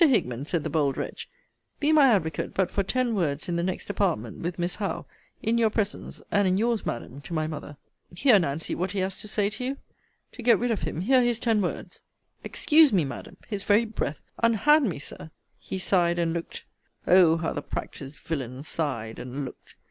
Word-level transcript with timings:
Hickman, 0.03 0.45
said 0.45 0.63
the 0.63 0.69
bold 0.71 0.97
wretch, 0.97 1.29
be 1.79 1.91
my 1.91 2.07
advocate 2.07 2.55
but 2.55 2.71
for 2.71 2.81
ten 2.81 3.13
words 3.13 3.47
in 3.47 3.55
the 3.55 3.61
next 3.61 3.87
apartment 3.87 4.39
with 4.39 4.57
Miss 4.57 4.77
Howe, 4.77 5.05
in 5.43 5.59
your 5.59 5.69
presence; 5.69 6.23
and 6.31 6.47
in 6.47 6.57
your's, 6.57 6.87
Madam, 6.87 7.21
to 7.21 7.35
my 7.35 7.45
mother. 7.45 7.77
Hear, 8.15 8.39
Nancy, 8.39 8.73
what 8.73 8.93
he 8.93 8.99
has 9.01 9.17
to 9.17 9.27
say 9.27 9.51
to 9.51 9.63
you. 9.63 9.77
To 10.31 10.41
get 10.41 10.57
rid 10.57 10.71
of 10.71 10.81
him, 10.81 11.01
hear 11.01 11.21
his 11.21 11.37
ten 11.39 11.61
words. 11.61 12.01
Excuse 12.43 12.91
me, 12.91 13.05
Madam! 13.05 13.37
his 13.47 13.61
very 13.61 13.85
breath 13.85 14.21
Unhand 14.41 14.89
me, 14.89 14.97
Sir! 14.97 15.29
He 15.59 15.77
sighed 15.77 16.17
and 16.17 16.33
looked 16.33 16.65
O 17.05 17.37
how 17.37 17.53
the 17.53 17.61
practised 17.61 18.17
villain 18.17 18.63
sighed 18.63 19.19
and 19.19 19.45
looked! 19.45 19.75